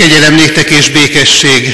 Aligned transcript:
Kegyelem 0.00 0.34
néktek 0.34 0.70
és 0.70 0.90
békesség 0.90 1.68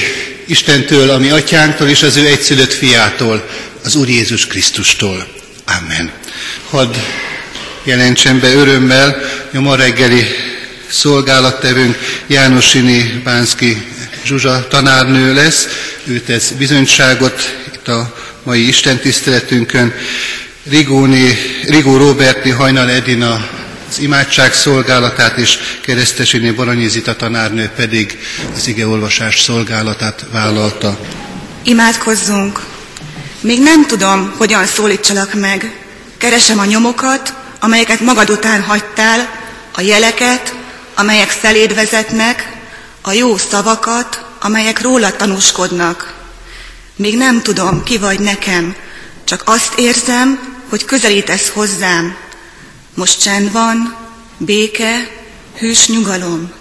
Istentől, 0.45 1.09
ami 1.09 1.29
atyánktól 1.29 1.87
és 1.87 2.03
az 2.03 2.15
ő 2.15 2.25
egyszülött 2.25 2.73
fiától, 2.73 3.47
az 3.83 3.95
Úr 3.95 4.09
Jézus 4.09 4.47
Krisztustól. 4.47 5.27
Amen. 5.65 6.11
Hadd 6.69 6.95
jelentsen 7.83 8.39
be 8.39 8.53
örömmel, 8.53 9.21
a 9.53 9.59
ma 9.59 9.75
reggeli 9.75 10.25
szolgálattevőnk 10.89 11.97
Jánosini 12.27 13.21
Bánszki 13.23 13.87
Zsuzsa 14.25 14.67
tanárnő 14.67 15.33
lesz. 15.33 15.67
Ő 16.03 16.19
tesz 16.19 16.49
bizonyságot 16.49 17.55
itt 17.73 17.87
a 17.87 18.15
mai 18.43 18.67
Isten 18.67 18.97
tiszteletünkön. 18.97 19.93
Rigóni, 20.69 21.37
Rigó 21.67 21.97
Robertni 21.97 22.49
Hajnal 22.49 22.89
Edina 22.89 23.49
az 23.89 23.99
imádság 23.99 24.53
szolgálatát, 24.53 25.37
és 25.37 25.57
keresztesiné 25.81 26.51
Baranyi 26.51 26.87
Zita 26.87 27.15
tanárnő 27.15 27.71
pedig 27.75 28.19
az 28.55 28.67
igeolvasás 28.67 29.41
szolgálatát 29.41 30.25
vállalta. 30.31 30.99
Imádkozzunk! 31.63 32.59
Még 33.41 33.61
nem 33.61 33.85
tudom, 33.85 34.33
hogyan 34.37 34.65
szólítsalak 34.65 35.33
meg. 35.33 35.77
Keresem 36.17 36.59
a 36.59 36.65
nyomokat, 36.65 37.33
amelyeket 37.59 37.99
magad 37.99 38.29
után 38.29 38.61
hagytál, 38.61 39.29
a 39.71 39.81
jeleket, 39.81 40.55
amelyek 40.95 41.29
feléd 41.29 41.75
vezetnek, 41.75 42.51
a 43.01 43.11
jó 43.11 43.37
szavakat, 43.37 44.25
amelyek 44.39 44.81
róla 44.81 45.15
tanúskodnak. 45.15 46.13
Még 46.95 47.17
nem 47.17 47.41
tudom, 47.41 47.83
ki 47.83 47.97
vagy 47.97 48.19
nekem, 48.19 48.75
csak 49.23 49.41
azt 49.45 49.73
érzem, 49.79 50.55
hogy 50.69 50.85
közelítesz 50.85 51.49
hozzám, 51.49 52.15
most 52.97 53.21
csend 53.21 53.51
van, 53.51 53.95
béke, 54.37 55.09
hűs 55.57 55.87
nyugalom, 55.87 56.51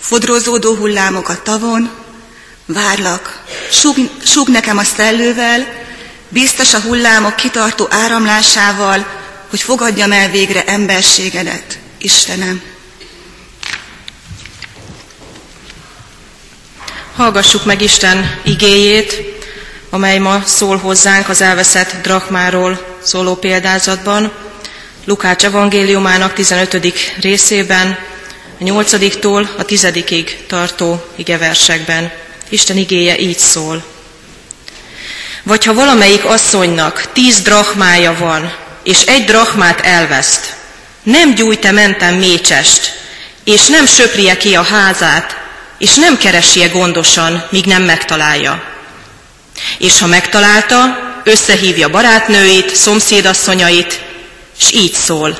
fodrozódó 0.00 0.74
hullámok 0.74 1.28
a 1.28 1.42
tavon, 1.42 1.90
várlak, 2.66 3.44
súg, 3.70 3.96
súg 4.24 4.48
nekem 4.48 4.78
a 4.78 4.84
szellővel, 4.84 5.66
biztos 6.28 6.74
a 6.74 6.80
hullámok 6.80 7.36
kitartó 7.36 7.86
áramlásával, 7.90 9.06
hogy 9.50 9.60
fogadjam 9.60 10.12
el 10.12 10.30
végre 10.30 10.64
emberségedet, 10.64 11.78
Istenem. 11.98 12.62
Hallgassuk 17.16 17.64
meg 17.64 17.82
Isten 17.82 18.40
igéjét, 18.44 19.22
amely 19.90 20.18
ma 20.18 20.42
szól 20.44 20.76
hozzánk 20.76 21.28
az 21.28 21.40
elveszett 21.40 22.02
drachmáról 22.02 22.98
szóló 23.02 23.34
példázatban, 23.34 24.32
Lukács 25.04 25.44
evangéliumának 25.44 26.32
15. 26.32 26.94
részében, 27.20 27.98
a 28.60 28.62
8-tól 28.62 29.48
a 29.56 29.64
10-ig 29.64 30.46
tartó 30.46 31.04
igeversekben. 31.16 32.12
Isten 32.48 32.76
igéje 32.76 33.18
így 33.18 33.38
szól. 33.38 33.84
Vagy 35.42 35.64
ha 35.64 35.74
valamelyik 35.74 36.24
asszonynak 36.24 37.10
tíz 37.12 37.40
drachmája 37.40 38.16
van, 38.18 38.52
és 38.82 39.02
egy 39.02 39.24
drachmát 39.24 39.80
elveszt, 39.80 40.54
nem 41.02 41.34
gyújte 41.34 41.70
mentem 41.70 42.14
mécsest, 42.14 42.92
és 43.44 43.66
nem 43.66 43.86
söprie 43.86 44.36
ki 44.36 44.54
a 44.54 44.62
házát, 44.62 45.36
és 45.78 45.94
nem 45.94 46.18
keresie 46.18 46.68
gondosan, 46.68 47.46
míg 47.50 47.64
nem 47.64 47.82
megtalálja. 47.82 48.64
És 49.78 49.98
ha 49.98 50.06
megtalálta, 50.06 50.98
összehívja 51.24 51.88
barátnőit, 51.88 52.76
szomszédasszonyait, 52.76 54.08
és 54.60 54.72
így 54.72 54.92
szól, 54.92 55.38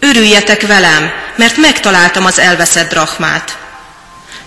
örüljetek 0.00 0.66
velem, 0.66 1.10
mert 1.36 1.56
megtaláltam 1.56 2.24
az 2.24 2.38
elveszett 2.38 2.90
drachmát. 2.90 3.58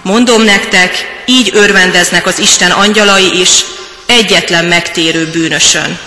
Mondom 0.02 0.42
nektek, 0.42 1.22
így 1.26 1.50
örvendeznek 1.54 2.26
az 2.26 2.40
Isten 2.40 2.72
angyalai 2.72 3.40
is, 3.40 3.66
egyetlen 4.06 4.66
megtérő 4.66 5.30
bűnösön. 5.30 6.00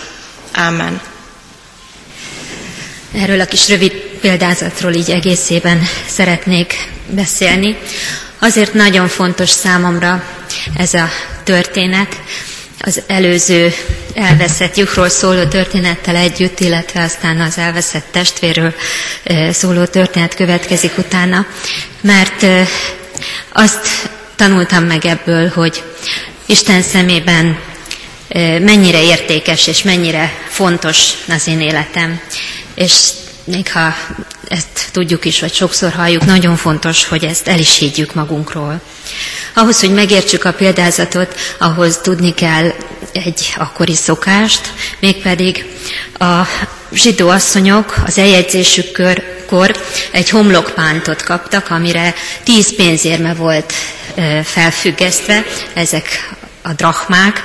Amen. 0.55 1.01
Erről 3.15 3.41
a 3.41 3.45
kis 3.45 3.69
rövid 3.69 3.93
példázatról 4.21 4.93
így 4.93 5.11
egészében 5.11 5.89
szeretnék 6.09 6.89
beszélni. 7.07 7.77
Azért 8.39 8.75
nagyon 8.75 9.09
fontos 9.09 9.51
számomra 9.51 10.25
ez 10.77 10.95
a 10.95 11.09
történet, 11.45 12.17
az 12.81 13.03
előző 13.07 13.73
elveszett 14.15 14.77
lyukról 14.77 15.09
szóló 15.09 15.45
történettel 15.45 16.17
együtt, 16.17 16.61
illetve 16.61 17.03
aztán 17.03 17.41
az 17.41 17.59
elveszett 17.59 18.07
testvérről 18.11 18.75
szóló 19.51 19.85
történet 19.85 20.35
következik 20.35 20.99
utána, 20.99 21.47
mert 22.01 22.47
azt 23.53 24.11
tanultam 24.37 24.85
meg 24.85 25.05
ebből, 25.05 25.49
hogy 25.49 25.83
Isten 26.47 26.83
szemében 26.83 27.59
mennyire 28.61 29.03
értékes 29.03 29.67
és 29.67 29.83
mennyire 29.83 30.33
fontos 30.49 31.13
az 31.29 31.47
én 31.47 31.61
életem. 31.61 32.21
És 32.75 33.09
még 33.45 33.73
ha 33.73 33.95
ezt 34.49 34.89
tudjuk 34.93 35.25
is, 35.25 35.41
vagy 35.41 35.55
sokszor 35.55 35.93
halljuk, 35.93 36.25
nagyon 36.25 36.57
fontos, 36.57 37.05
hogy 37.05 37.25
ezt 37.25 37.49
el 37.49 37.59
is 37.59 37.79
higgyük 37.79 38.15
magunkról. 38.15 38.81
Ahhoz, 39.59 39.81
hogy 39.81 39.93
megértsük 39.93 40.45
a 40.45 40.53
példázatot, 40.53 41.35
ahhoz 41.59 41.97
tudni 41.97 42.35
kell 42.35 42.73
egy 43.13 43.55
akkori 43.59 43.95
szokást, 43.95 44.73
mégpedig 45.01 45.65
a 46.19 46.41
zsidó 46.93 47.29
asszonyok 47.29 47.95
az 48.07 48.19
eljegyzésükkor 48.19 49.77
egy 50.11 50.31
homlokpántot 50.31 51.23
kaptak, 51.23 51.71
amire 51.71 52.15
tíz 52.45 52.75
pénzérme 52.77 53.35
volt 53.35 53.73
felfüggesztve, 54.45 55.45
ezek 55.75 56.35
a 56.63 56.73
drachmák, 56.73 57.43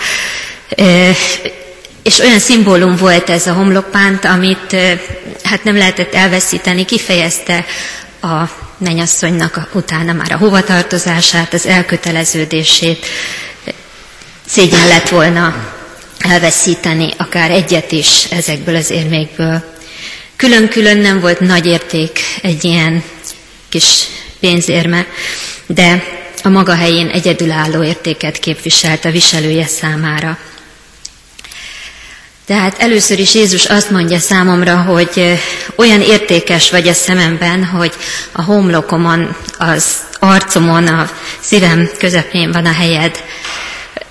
és 2.03 2.19
olyan 2.19 2.39
szimbólum 2.39 2.95
volt 2.95 3.29
ez 3.29 3.47
a 3.47 3.53
homlokpánt, 3.53 4.25
amit 4.25 4.75
hát 5.43 5.63
nem 5.63 5.77
lehetett 5.77 6.13
elveszíteni, 6.13 6.85
kifejezte 6.85 7.65
a 8.21 8.49
mennyasszonynak 8.77 9.69
utána 9.73 10.13
már 10.13 10.31
a 10.31 10.37
hovatartozását, 10.37 11.53
az 11.53 11.65
elköteleződését. 11.65 13.05
Szégyen 14.45 14.87
lett 14.87 15.09
volna 15.09 15.73
elveszíteni 16.19 17.13
akár 17.17 17.51
egyet 17.51 17.91
is 17.91 18.25
ezekből 18.25 18.75
az 18.75 18.89
érmékből. 18.89 19.63
Külön-külön 20.35 20.97
nem 20.97 21.19
volt 21.19 21.39
nagy 21.39 21.65
érték 21.65 22.19
egy 22.41 22.63
ilyen 22.63 23.03
kis 23.69 24.07
pénzérme, 24.39 25.05
de 25.65 26.03
a 26.43 26.49
maga 26.49 26.75
helyén 26.75 27.07
egyedülálló 27.07 27.83
értéket 27.83 28.39
képviselt 28.39 29.05
a 29.05 29.11
viselője 29.11 29.65
számára. 29.65 30.37
Tehát 32.51 32.79
először 32.79 33.19
is 33.19 33.33
Jézus 33.33 33.65
azt 33.65 33.89
mondja 33.89 34.19
számomra, 34.19 34.81
hogy 34.81 35.39
olyan 35.75 36.01
értékes 36.01 36.69
vagy 36.69 36.87
a 36.87 36.93
szememben, 36.93 37.65
hogy 37.65 37.93
a 38.31 38.41
homlokomon, 38.41 39.35
az 39.57 39.85
arcomon, 40.19 40.87
a 40.87 41.09
szívem 41.41 41.89
közepén 41.97 42.51
van 42.51 42.65
a 42.65 42.73
helyed 42.73 43.23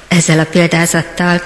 ezzel 0.08 0.38
a 0.38 0.44
példázattal. 0.44 1.42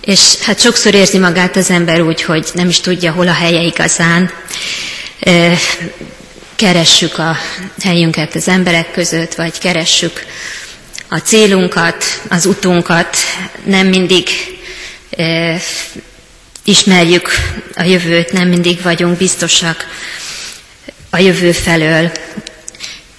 És 0.00 0.40
hát 0.40 0.60
sokszor 0.60 0.94
érzi 0.94 1.18
magát 1.18 1.56
az 1.56 1.70
ember 1.70 2.00
úgy, 2.00 2.22
hogy 2.22 2.48
nem 2.54 2.68
is 2.68 2.80
tudja, 2.80 3.12
hol 3.12 3.28
a 3.28 3.32
helye 3.32 3.60
igazán. 3.60 4.30
Keressük 6.54 7.18
a 7.18 7.36
helyünket 7.82 8.34
az 8.34 8.48
emberek 8.48 8.92
között, 8.92 9.34
vagy 9.34 9.58
keressük 9.58 10.24
a 11.08 11.18
célunkat, 11.18 12.04
az 12.28 12.46
utunkat, 12.46 13.16
nem 13.64 13.86
mindig 13.86 14.28
ismerjük 16.64 17.30
a 17.74 17.82
jövőt, 17.82 18.32
nem 18.32 18.48
mindig 18.48 18.82
vagyunk 18.82 19.16
biztosak 19.16 19.86
a 21.10 21.18
jövő 21.18 21.52
felől. 21.52 22.12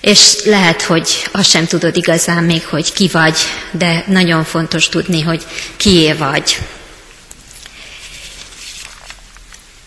És 0.01 0.43
lehet, 0.43 0.81
hogy 0.81 1.27
azt 1.31 1.49
sem 1.49 1.65
tudod 1.65 1.95
igazán 1.95 2.43
még, 2.43 2.65
hogy 2.65 2.93
ki 2.93 3.09
vagy, 3.11 3.37
de 3.71 4.03
nagyon 4.07 4.43
fontos 4.43 4.89
tudni, 4.89 5.21
hogy 5.21 5.45
kié 5.77 6.13
vagy. 6.13 6.57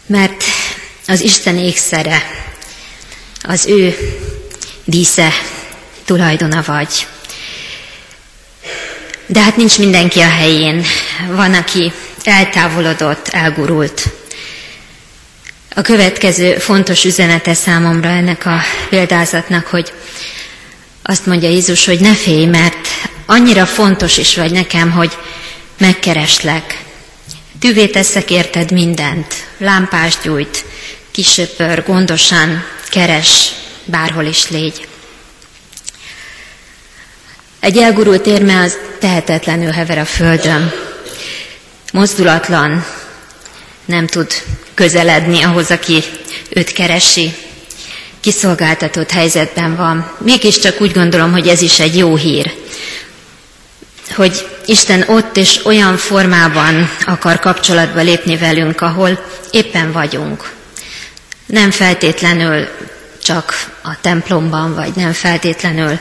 Mert 0.06 0.44
az 1.06 1.20
Isten 1.20 1.58
ékszere, 1.58 2.22
az 3.42 3.66
ő 3.66 3.96
dísze 4.84 5.32
tulajdona 6.04 6.62
vagy. 6.62 7.06
De 9.26 9.40
hát 9.40 9.56
nincs 9.56 9.78
mindenki 9.78 10.20
a 10.20 10.28
helyén. 10.28 10.84
Van, 11.28 11.54
aki 11.54 11.92
eltávolodott, 12.24 13.28
elgurult. 13.28 14.02
A 15.74 15.80
következő 15.80 16.54
fontos 16.54 17.04
üzenete 17.04 17.54
számomra 17.54 18.08
ennek 18.08 18.46
a 18.46 18.60
példázatnak, 18.88 19.66
hogy 19.66 19.92
azt 21.02 21.26
mondja 21.26 21.48
Jézus, 21.48 21.84
hogy 21.84 22.00
ne 22.00 22.14
félj, 22.14 22.44
mert 22.44 22.88
annyira 23.26 23.66
fontos 23.66 24.18
is 24.18 24.36
vagy 24.36 24.52
nekem, 24.52 24.90
hogy 24.90 25.16
megkereslek. 25.78 26.84
Tüvé 27.60 27.86
teszek 27.86 28.30
érted 28.30 28.70
mindent, 28.70 29.34
lámpást 29.58 30.22
gyújt, 30.22 30.64
kisöpör, 31.10 31.84
gondosan 31.86 32.64
keres, 32.88 33.50
bárhol 33.84 34.24
is 34.24 34.48
légy. 34.48 34.88
Egy 37.60 37.76
elgurult 37.78 38.26
érme 38.26 38.60
az 38.60 38.76
tehetetlenül 38.98 39.70
hever 39.70 39.98
a 39.98 40.04
földön. 40.04 40.72
Mozdulatlan, 41.96 42.84
nem 43.84 44.06
tud 44.06 44.32
közeledni 44.74 45.42
ahhoz, 45.42 45.70
aki 45.70 46.04
őt 46.48 46.72
keresi. 46.72 47.34
Kiszolgáltatott 48.20 49.10
helyzetben 49.10 49.76
van. 49.76 50.10
Mégiscsak 50.18 50.80
úgy 50.80 50.92
gondolom, 50.92 51.32
hogy 51.32 51.48
ez 51.48 51.60
is 51.60 51.80
egy 51.80 51.96
jó 51.96 52.16
hír. 52.16 52.54
Hogy 54.14 54.48
Isten 54.66 55.04
ott 55.06 55.36
és 55.36 55.64
olyan 55.64 55.96
formában 55.96 56.90
akar 57.06 57.38
kapcsolatba 57.38 58.00
lépni 58.00 58.36
velünk, 58.36 58.80
ahol 58.80 59.24
éppen 59.50 59.92
vagyunk. 59.92 60.52
Nem 61.46 61.70
feltétlenül 61.70 62.68
csak 63.22 63.70
a 63.82 64.00
templomban, 64.00 64.74
vagy 64.74 64.92
nem 64.96 65.12
feltétlenül 65.12 65.98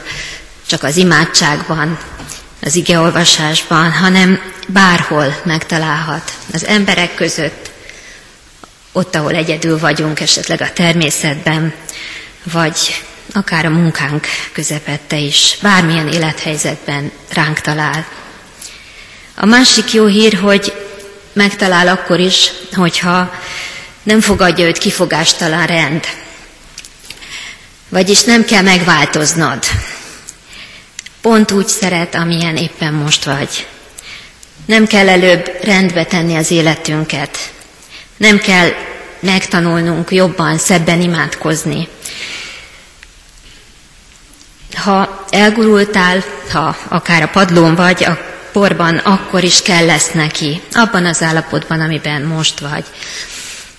csak 0.68 0.84
az 0.84 0.98
imádságban, 0.98 1.98
az 2.62 2.76
igeolvasásban, 2.76 3.92
hanem 3.92 4.54
bárhol 4.68 5.36
megtalálhat. 5.44 6.34
Az 6.54 6.66
emberek 6.66 7.16
között, 7.16 7.72
ott, 8.92 9.16
ahol 9.16 9.36
egyedül 9.36 9.80
vagyunk, 9.80 10.20
esetleg 10.20 10.62
a 10.62 10.74
természetben, 10.74 11.74
vagy 12.44 13.04
akár 13.34 13.66
a 13.66 13.70
munkánk 13.70 14.28
közepette 14.52 15.18
is, 15.18 15.58
bármilyen 15.62 16.08
élethelyzetben 16.08 17.12
ránk 17.34 17.60
talál. 17.60 18.06
A 19.36 19.46
másik 19.46 19.94
jó 19.94 20.06
hír, 20.06 20.34
hogy 20.34 20.74
megtalál 21.34 21.88
akkor 21.88 22.20
is, 22.20 22.52
hogyha 22.74 23.34
nem 24.04 24.22
fogadja 24.22 24.66
őt 24.66 24.78
kifogástalan 24.78 25.66
rend. 25.66 26.06
Vagyis 27.90 28.24
nem 28.24 28.46
kell 28.46 28.62
megváltoznod. 28.62 29.64
Pont 31.22 31.52
úgy 31.52 31.68
szeret, 31.68 32.16
amilyen 32.16 32.58
éppen 32.58 32.94
most 32.94 33.24
vagy. 33.24 33.68
Nem 34.66 34.88
kell 34.88 35.10
előbb 35.10 35.58
rendbe 35.62 36.06
tenni 36.06 36.36
az 36.36 36.52
életünket. 36.52 37.38
Nem 38.18 38.38
kell 38.38 38.70
megtanulnunk 39.20 40.12
jobban, 40.12 40.58
szebben 40.58 41.02
imádkozni. 41.02 41.88
Ha 44.76 45.26
elgurultál, 45.30 46.24
ha 46.52 46.78
akár 46.88 47.22
a 47.22 47.28
padlón 47.28 47.76
vagy, 47.76 48.04
a 48.04 48.18
porban, 48.52 48.98
akkor 48.98 49.44
is 49.44 49.62
kell 49.62 49.86
lesz 49.86 50.12
neki, 50.12 50.62
abban 50.72 51.06
az 51.06 51.22
állapotban, 51.22 51.82
amiben 51.82 52.22
most 52.22 52.60
vagy. 52.60 52.86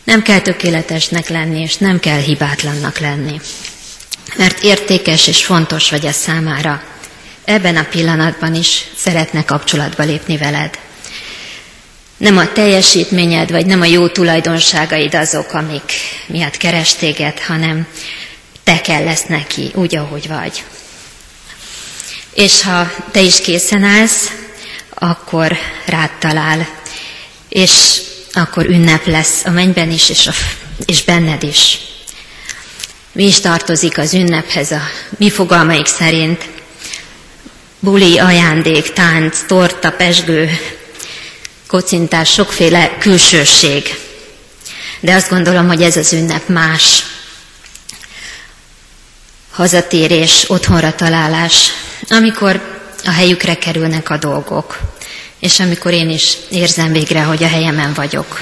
Nem 0.05 0.23
kell 0.23 0.41
tökéletesnek 0.41 1.29
lenni, 1.29 1.61
és 1.61 1.77
nem 1.77 2.01
kell 2.01 2.19
hibátlannak 2.19 2.99
lenni. 2.99 3.41
Mert 4.37 4.63
értékes 4.63 5.27
és 5.27 5.45
fontos 5.45 5.91
vagy 5.91 6.07
a 6.07 6.13
számára. 6.13 6.83
Ebben 7.47 7.77
a 7.77 7.87
pillanatban 7.91 8.55
is 8.55 8.85
szeretne 8.97 9.45
kapcsolatba 9.45 10.03
lépni 10.03 10.37
veled. 10.37 10.79
Nem 12.17 12.39
a 12.39 12.53
teljesítményed, 12.53 13.51
vagy 13.51 13.67
nem 13.67 13.81
a 13.81 13.85
jó 13.85 14.09
tulajdonságaid 14.09 15.15
azok, 15.15 15.53
amik 15.53 15.93
miatt 16.27 16.57
keres 16.57 16.95
téged, 16.95 17.39
hanem 17.39 17.87
te 18.65 18.81
kell 18.81 19.05
lesz 19.05 19.25
neki, 19.25 19.71
úgy, 19.75 19.97
ahogy 19.97 20.29
vagy. 20.29 20.65
És 22.35 22.63
ha 22.63 22.93
te 23.11 23.21
is 23.21 23.41
készen 23.41 23.85
állsz, 23.85 24.31
akkor 24.95 25.57
rád 25.87 26.11
talál, 26.19 26.69
és 27.49 28.01
akkor 28.33 28.67
ünnep 28.67 29.07
lesz 29.07 29.45
a 29.45 29.51
mennyben 29.51 29.91
is, 29.91 30.09
és, 30.09 30.27
a, 30.27 30.33
és 30.87 31.05
benned 31.05 31.43
is. 31.43 31.79
Mi 33.13 33.25
is 33.25 33.41
tartozik 33.41 33.99
az 33.99 34.15
ünnephez 34.15 34.71
a 34.71 34.83
mi 35.19 35.31
fogalmaik 35.31 35.87
szerint? 35.87 36.56
Buli, 37.87 38.19
ajándék, 38.19 38.93
tánc, 38.93 39.41
torta, 39.47 39.91
pesgő, 39.91 40.59
kocintás, 41.67 42.33
sokféle 42.33 42.97
külsőség. 42.99 43.99
De 45.01 45.15
azt 45.15 45.31
gondolom, 45.31 45.67
hogy 45.67 45.83
ez 45.83 45.97
az 45.97 46.13
ünnep 46.13 46.49
más. 46.49 47.03
Hazatérés, 49.51 50.45
otthonra 50.49 50.95
találás, 50.95 51.71
amikor 52.09 52.61
a 53.05 53.11
helyükre 53.11 53.55
kerülnek 53.55 54.11
a 54.11 54.17
dolgok, 54.17 54.79
és 55.39 55.61
amikor 55.61 55.93
én 55.93 56.11
is 56.11 56.37
érzem 56.51 56.93
végre, 56.93 57.23
hogy 57.23 57.43
a 57.43 57.49
helyemen 57.49 57.93
vagyok. 57.93 58.41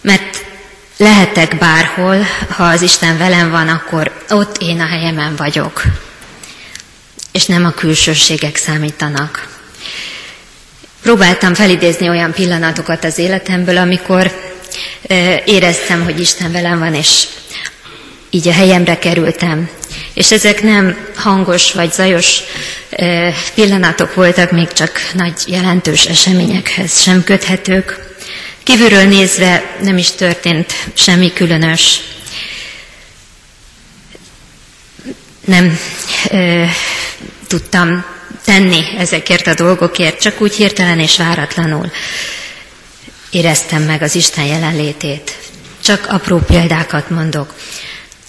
Mert 0.00 0.44
lehetek 0.96 1.58
bárhol, 1.58 2.26
ha 2.48 2.64
az 2.64 2.82
Isten 2.82 3.18
velem 3.18 3.50
van, 3.50 3.68
akkor 3.68 4.24
ott 4.28 4.56
én 4.58 4.80
a 4.80 4.86
helyemen 4.86 5.36
vagyok. 5.36 5.82
És 7.34 7.44
nem 7.44 7.64
a 7.64 7.70
külsőségek 7.70 8.56
számítanak. 8.56 9.48
Próbáltam 11.02 11.54
felidézni 11.54 12.08
olyan 12.08 12.32
pillanatokat 12.32 13.04
az 13.04 13.18
életemből, 13.18 13.76
amikor 13.76 14.52
éreztem, 15.44 16.04
hogy 16.04 16.20
Isten 16.20 16.52
velem 16.52 16.78
van, 16.78 16.94
és 16.94 17.24
így 18.30 18.48
a 18.48 18.52
helyemre 18.52 18.98
kerültem. 18.98 19.68
És 20.12 20.32
ezek 20.32 20.62
nem 20.62 20.96
hangos 21.16 21.72
vagy 21.72 21.92
zajos 21.92 22.40
pillanatok 23.54 24.14
voltak, 24.14 24.50
még 24.50 24.72
csak 24.72 25.10
nagy 25.14 25.42
jelentős 25.46 26.04
eseményekhez 26.04 27.02
sem 27.02 27.24
köthetők. 27.24 28.16
Kívülről 28.62 29.04
nézve 29.04 29.76
nem 29.82 29.96
is 29.96 30.10
történt 30.10 30.72
semmi 30.94 31.32
különös. 31.32 32.00
Nem 35.44 35.78
ö, 36.30 36.64
tudtam 37.46 38.04
tenni 38.44 38.84
ezekért 38.98 39.46
a 39.46 39.54
dolgokért, 39.54 40.20
csak 40.20 40.40
úgy 40.40 40.54
hirtelen 40.54 41.00
és 41.00 41.16
váratlanul 41.16 41.90
éreztem 43.34 43.82
meg 43.82 44.02
az 44.02 44.14
Isten 44.14 44.44
jelenlétét. 44.44 45.38
Csak 45.84 46.06
apró 46.08 46.38
példákat 46.38 47.10
mondok. 47.10 47.54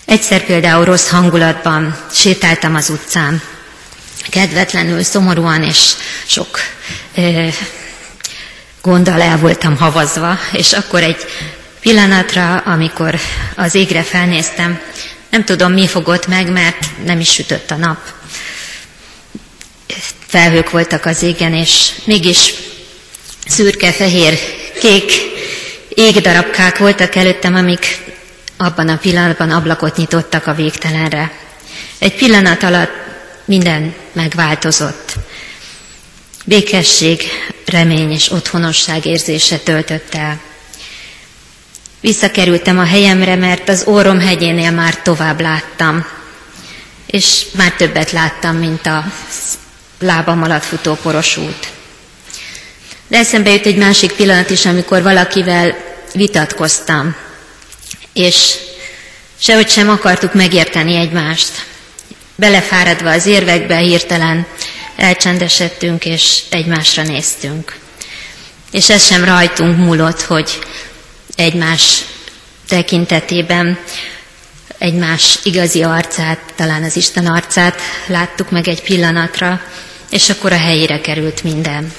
Egyszer 0.06 0.46
például 0.46 0.86
rossz 0.86 1.10
hangulatban 1.10 1.98
sétáltam 2.12 2.76
az 2.76 2.90
utcán, 2.90 3.42
kedvetlenül, 4.30 5.04
szomorúan 5.04 5.64
és 5.64 5.94
sok 6.26 6.60
ö, 7.16 7.48
gonddal 8.82 9.22
el 9.22 9.38
voltam 9.38 9.78
havazva, 9.78 10.38
és 10.52 10.74
akkor 10.74 11.04
egy 11.04 11.26
pillanatra, 11.80 12.58
amikor 12.58 13.20
az 13.56 13.76
égre 13.76 14.04
felnéztem, 14.04 14.80
nem 15.36 15.46
tudom, 15.46 15.74
mi 15.74 15.88
fogott 15.88 16.28
meg, 16.28 16.52
mert 16.52 16.86
nem 17.06 17.20
is 17.20 17.32
sütött 17.32 17.72
a 17.72 17.76
nap. 17.76 17.98
Felhők 20.28 20.70
voltak 20.70 21.06
az 21.06 21.22
égen, 21.22 21.54
és 21.54 21.92
mégis 22.06 22.54
szürke, 23.48 23.92
fehér, 23.92 24.40
kék 24.80 25.12
égdarabkák 25.90 26.78
voltak 26.78 27.16
előttem, 27.16 27.56
amik 27.56 28.00
abban 28.58 28.90
a 28.90 28.98
pillanatban 28.98 29.52
ablakot 29.52 29.98
nyitottak 29.98 30.48
a 30.48 30.54
végtelenre. 30.54 31.32
Egy 32.00 32.16
pillanat 32.16 32.64
alatt 32.64 32.94
minden 33.46 33.94
megváltozott. 34.14 35.14
Békesség, 36.46 37.22
remény 37.66 38.12
és 38.12 38.32
otthonosság 38.32 39.06
érzése 39.06 39.58
töltött 39.58 40.14
el. 40.14 40.42
Visszakerültem 42.06 42.80
a 42.80 42.86
helyemre, 42.86 43.36
mert 43.36 43.70
az 43.70 43.84
órom 43.88 44.20
hegyénél 44.20 44.72
már 44.72 45.02
tovább 45.02 45.42
láttam, 45.42 46.06
és 47.06 47.46
már 47.56 47.72
többet 47.72 48.12
láttam, 48.12 48.56
mint 48.56 48.86
a 48.86 49.06
lábam 50.00 50.44
alatt 50.44 50.64
futó 50.64 50.94
poros 50.94 51.38
út. 51.38 51.68
De 53.08 53.18
eszembe 53.18 53.52
jut 53.52 53.66
egy 53.66 53.78
másik 53.78 54.12
pillanat 54.12 54.50
is, 54.50 54.66
amikor 54.66 55.02
valakivel 55.02 55.78
vitatkoztam, 56.14 57.16
és 58.14 58.54
sehogy 59.40 59.70
sem 59.70 59.90
akartuk 59.90 60.34
megérteni 60.34 60.96
egymást. 60.96 61.66
Belefáradva 62.36 63.10
az 63.10 63.26
érvekbe 63.26 63.78
hirtelen 63.78 64.46
elcsendesedtünk, 64.96 66.06
és 66.06 66.40
egymásra 66.50 67.04
néztünk. 67.04 67.78
És 68.72 68.90
ez 68.90 69.06
sem 69.06 69.24
rajtunk 69.24 69.78
múlott, 69.78 70.22
hogy 70.22 70.60
egymás 71.36 72.06
tekintetében 72.68 73.80
egymás 74.78 75.40
igazi 75.44 75.84
arcát, 75.84 76.40
talán 76.56 76.84
az 76.84 76.96
Isten 76.96 77.26
arcát 77.28 77.80
láttuk 78.08 78.50
meg 78.52 78.68
egy 78.68 78.82
pillanatra, 78.84 79.62
és 80.10 80.30
akkor 80.30 80.52
a 80.52 80.58
helyére 80.58 81.02
került 81.02 81.44
minden. 81.44 81.94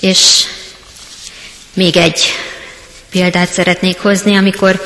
És 0.00 0.44
még 1.74 1.96
egy 1.96 2.20
példát 3.10 3.52
szeretnék 3.52 3.98
hozni, 3.98 4.36
amikor 4.36 4.82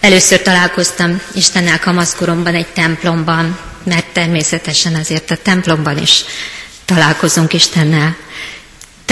először 0.00 0.42
találkoztam 0.42 1.20
Istennel 1.34 1.78
kamaszkoromban 1.80 2.54
egy 2.54 2.66
templomban, 2.66 3.58
mert 3.84 4.06
természetesen 4.12 4.94
azért 4.94 5.30
a 5.30 5.36
templomban 5.36 5.98
is 5.98 6.24
találkozunk 6.84 7.52
Istennel. 7.52 8.16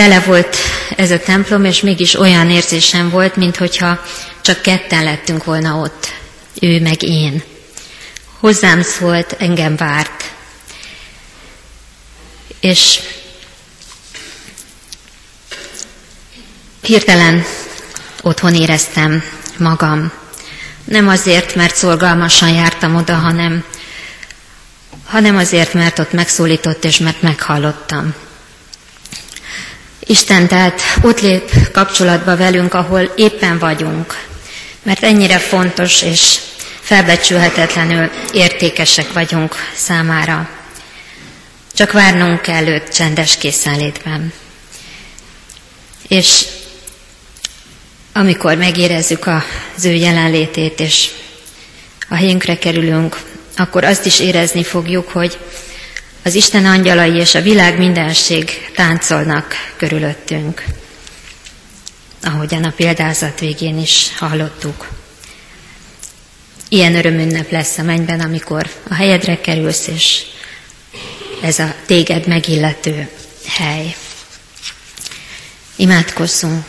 Tele 0.01 0.21
volt 0.21 0.57
ez 0.97 1.11
a 1.11 1.19
templom, 1.19 1.65
és 1.65 1.81
mégis 1.81 2.15
olyan 2.15 2.51
érzésem 2.51 3.11
volt, 3.11 3.37
mintha 3.37 3.69
csak 4.41 4.63
ketten 4.63 5.05
lettünk 5.05 5.45
volna 5.45 5.75
ott, 5.77 6.13
ő 6.61 6.81
meg 6.81 7.03
én. 7.03 7.43
Hozzám 8.39 8.83
szólt, 8.83 9.37
engem 9.39 9.77
várt, 9.77 10.33
És 12.61 13.01
hirtelen 16.83 17.45
otthon 18.23 18.55
éreztem 18.55 19.23
magam. 19.59 20.13
Nem 20.85 21.09
azért, 21.09 21.55
mert 21.55 21.77
szorgalmasan 21.77 22.49
jártam 22.49 22.97
oda, 22.97 23.15
hanem, 23.15 23.65
hanem 25.05 25.37
azért, 25.37 25.75
mert 25.75 25.99
ott 25.99 26.13
megszólított, 26.13 26.85
és 26.85 26.99
mert 26.99 27.23
meghallottam. 27.23 28.15
Isten 30.11 30.49
tehát 30.49 30.81
ott 31.03 31.21
lép 31.21 31.51
kapcsolatba 31.73 32.37
velünk, 32.37 32.75
ahol 32.75 33.01
éppen 33.01 33.59
vagyunk, 33.59 34.27
mert 34.83 35.03
ennyire 35.03 35.39
fontos 35.39 36.03
és 36.03 36.39
felbecsülhetetlenül 36.81 38.11
értékesek 38.33 39.13
vagyunk 39.13 39.55
számára. 39.75 40.49
Csak 41.75 41.93
várnunk 41.93 42.41
kell 42.41 42.67
őt 42.67 42.95
csendes 42.95 43.37
készenlétben. 43.37 44.33
És 46.09 46.45
amikor 48.13 48.57
megérezzük 48.57 49.27
az 49.27 49.85
ő 49.85 49.93
jelenlétét, 49.93 50.81
és 50.81 51.09
a 52.09 52.15
helyünkre 52.15 52.59
kerülünk, 52.59 53.21
akkor 53.57 53.85
azt 53.85 54.07
is 54.07 54.21
érezni 54.21 54.65
fogjuk, 54.65 55.09
hogy 55.09 55.39
az 56.23 56.35
Isten 56.35 56.67
angyalai 56.67 57.17
és 57.17 57.35
a 57.35 57.43
világ 57.43 57.79
mindenség 57.79 58.71
táncolnak 58.75 59.55
körülöttünk, 59.77 60.65
ahogyan 62.23 62.65
a 62.65 62.73
példázat 62.77 63.41
végén 63.41 63.79
is 63.79 64.17
hallottuk. 64.17 64.89
Ilyen 66.69 66.95
örömünnep 66.95 67.51
lesz 67.51 67.79
a 67.79 67.83
mennyben, 67.83 68.21
amikor 68.21 68.71
a 68.89 68.95
helyedre 68.95 69.41
kerülsz, 69.41 69.87
és 69.87 70.23
ez 71.43 71.59
a 71.59 71.75
téged 71.87 72.27
megillető 72.27 73.09
hely. 73.47 73.95
Imádkozzunk! 75.77 76.65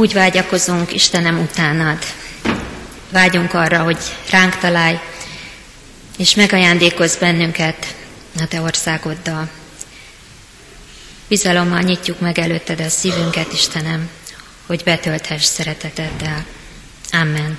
Úgy 0.00 0.12
vágyakozunk, 0.12 0.92
Istenem, 0.92 1.38
utánad. 1.40 1.98
Vágyunk 3.12 3.54
arra, 3.54 3.82
hogy 3.82 3.98
ránk 4.30 4.58
találj, 4.58 4.98
és 6.18 6.34
megajándékozz 6.34 7.16
bennünket 7.16 7.94
a 8.38 8.46
Te 8.46 8.60
országoddal. 8.60 9.50
Bizalommal 11.28 11.80
nyitjuk 11.80 12.20
meg 12.20 12.38
előtted 12.38 12.80
a 12.80 12.88
szívünket, 12.88 13.52
Istenem, 13.52 14.08
hogy 14.66 14.82
betölthess 14.84 15.44
szereteteddel. 15.44 16.44
Amen. 17.10 17.58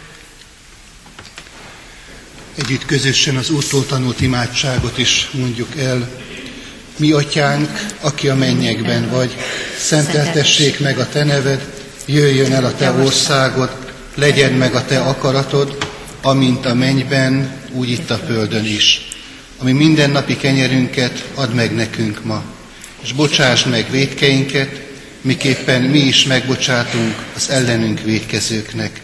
Együtt 2.55 2.85
közösen 2.85 3.35
az 3.35 3.49
Úrtól 3.49 3.85
tanult 3.85 4.21
imádságot 4.21 4.97
is 4.97 5.29
mondjuk 5.31 5.77
el. 5.77 6.09
Mi, 6.97 7.11
Atyánk, 7.11 7.79
aki 7.99 8.27
a 8.27 8.35
mennyekben 8.35 9.09
vagy, 9.09 9.35
szenteltessék 9.77 10.79
meg 10.79 10.99
a 10.99 11.09
Te 11.09 11.23
neved, 11.23 11.79
jöjjön 12.05 12.53
el 12.53 12.65
a 12.65 12.75
Te 12.75 12.91
országod, 12.91 13.69
legyen 14.15 14.53
meg 14.53 14.75
a 14.75 14.85
Te 14.85 14.99
akaratod, 14.99 15.77
amint 16.21 16.65
a 16.65 16.73
mennyben, 16.73 17.59
úgy 17.71 17.89
itt 17.89 18.09
a 18.09 18.17
földön 18.17 18.65
is. 18.65 19.07
Ami 19.57 19.71
mindennapi 19.71 20.37
kenyerünket 20.37 21.23
add 21.35 21.49
meg 21.49 21.75
nekünk 21.75 22.23
ma, 22.23 22.43
és 23.01 23.13
bocsáss 23.13 23.63
meg 23.63 23.91
védkeinket, 23.91 24.81
miképpen 25.21 25.81
mi 25.81 25.99
is 25.99 26.25
megbocsátunk 26.25 27.15
az 27.35 27.49
ellenünk 27.49 28.01
védkezőknek. 28.01 29.01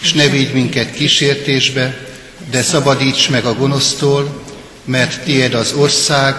És 0.00 0.12
ne 0.12 0.28
vigy 0.28 0.52
minket 0.52 0.92
kísértésbe, 0.92 2.08
de 2.50 2.62
szabadíts 2.62 3.30
meg 3.30 3.44
a 3.44 3.54
gonosztól, 3.54 4.42
mert 4.84 5.24
tied 5.24 5.54
az 5.54 5.72
ország, 5.72 6.34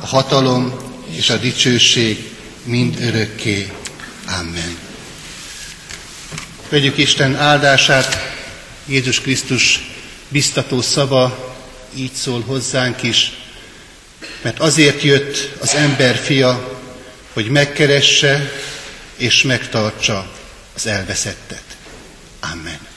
a 0.00 0.06
hatalom 0.06 0.74
és 1.10 1.30
a 1.30 1.36
dicsőség 1.36 2.24
mind 2.64 2.96
örökké. 3.00 3.70
Amen. 4.40 4.85
Vegyük 6.68 6.98
Isten 6.98 7.36
áldását, 7.36 8.16
Jézus 8.86 9.20
Krisztus 9.20 9.90
biztató 10.28 10.80
szava 10.80 11.54
így 11.94 12.12
szól 12.12 12.40
hozzánk 12.40 13.02
is, 13.02 13.32
mert 14.42 14.58
azért 14.58 15.02
jött 15.02 15.50
az 15.60 15.74
ember 15.74 16.16
fia, 16.16 16.78
hogy 17.32 17.48
megkeresse 17.48 18.52
és 19.16 19.42
megtartsa 19.42 20.32
az 20.74 20.86
elveszettet. 20.86 21.64
Amen. 22.40 22.95